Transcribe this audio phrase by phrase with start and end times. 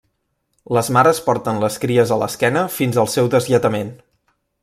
[0.77, 3.93] Les mares porten les cries a l'esquena fins al seu deslletament.